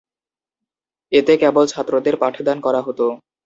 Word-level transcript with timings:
এতে 1.11 1.33
কেবল 1.41 1.65
ছাত্রদের 1.73 2.15
পাঠদান 2.21 2.57
করা 2.65 2.79
হত। 2.81 2.99